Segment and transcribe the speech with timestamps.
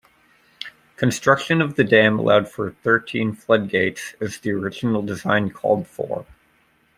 [0.97, 6.25] Construction of the dam allowed for thirteen floodgates, as the original design called for.